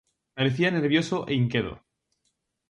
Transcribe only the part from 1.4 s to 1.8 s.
inquedo.